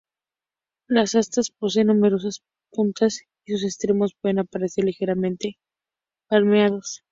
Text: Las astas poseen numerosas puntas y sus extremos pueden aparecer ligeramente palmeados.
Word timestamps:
Las 0.87 1.13
astas 1.13 1.51
poseen 1.51 1.85
numerosas 1.85 2.41
puntas 2.71 3.21
y 3.45 3.51
sus 3.51 3.63
extremos 3.65 4.15
pueden 4.19 4.39
aparecer 4.39 4.83
ligeramente 4.83 5.59
palmeados. 6.27 7.03